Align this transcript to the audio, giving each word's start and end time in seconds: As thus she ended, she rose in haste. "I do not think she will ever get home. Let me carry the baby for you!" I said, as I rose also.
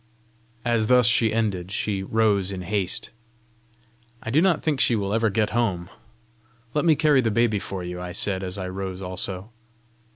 As 0.65 0.87
thus 0.87 1.05
she 1.05 1.31
ended, 1.31 1.71
she 1.71 2.01
rose 2.01 2.51
in 2.51 2.63
haste. 2.63 3.11
"I 4.23 4.31
do 4.31 4.41
not 4.41 4.63
think 4.63 4.79
she 4.79 4.95
will 4.95 5.13
ever 5.13 5.29
get 5.29 5.51
home. 5.51 5.91
Let 6.73 6.85
me 6.85 6.95
carry 6.95 7.21
the 7.21 7.29
baby 7.29 7.59
for 7.59 7.83
you!" 7.83 8.01
I 8.01 8.11
said, 8.11 8.41
as 8.41 8.57
I 8.57 8.67
rose 8.67 9.03
also. 9.03 9.51